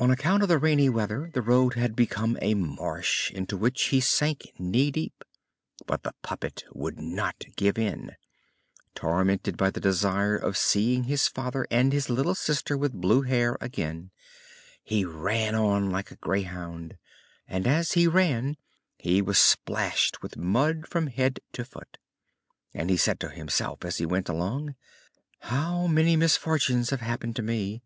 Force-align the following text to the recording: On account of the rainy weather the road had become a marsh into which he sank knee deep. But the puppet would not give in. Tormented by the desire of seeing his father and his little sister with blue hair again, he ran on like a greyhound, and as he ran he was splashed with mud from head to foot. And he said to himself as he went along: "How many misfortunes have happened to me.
On 0.00 0.10
account 0.10 0.42
of 0.42 0.48
the 0.48 0.58
rainy 0.58 0.88
weather 0.88 1.30
the 1.32 1.40
road 1.40 1.74
had 1.74 1.94
become 1.94 2.36
a 2.42 2.54
marsh 2.54 3.30
into 3.30 3.56
which 3.56 3.80
he 3.84 4.00
sank 4.00 4.52
knee 4.58 4.90
deep. 4.90 5.22
But 5.86 6.02
the 6.02 6.12
puppet 6.22 6.64
would 6.72 6.98
not 6.98 7.44
give 7.54 7.78
in. 7.78 8.16
Tormented 8.96 9.56
by 9.56 9.70
the 9.70 9.78
desire 9.78 10.36
of 10.36 10.56
seeing 10.56 11.04
his 11.04 11.28
father 11.28 11.68
and 11.70 11.92
his 11.92 12.10
little 12.10 12.34
sister 12.34 12.76
with 12.76 13.00
blue 13.00 13.22
hair 13.22 13.56
again, 13.60 14.10
he 14.82 15.04
ran 15.04 15.54
on 15.54 15.88
like 15.92 16.10
a 16.10 16.16
greyhound, 16.16 16.98
and 17.46 17.64
as 17.68 17.92
he 17.92 18.08
ran 18.08 18.56
he 18.98 19.22
was 19.22 19.38
splashed 19.38 20.20
with 20.20 20.36
mud 20.36 20.88
from 20.88 21.06
head 21.06 21.38
to 21.52 21.64
foot. 21.64 21.98
And 22.72 22.90
he 22.90 22.96
said 22.96 23.20
to 23.20 23.28
himself 23.30 23.84
as 23.84 23.98
he 23.98 24.04
went 24.04 24.28
along: 24.28 24.74
"How 25.42 25.86
many 25.86 26.16
misfortunes 26.16 26.90
have 26.90 27.02
happened 27.02 27.36
to 27.36 27.42
me. 27.42 27.84